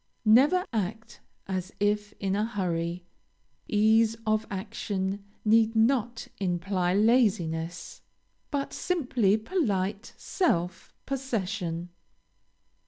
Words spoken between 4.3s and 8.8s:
action need not imply laziness, but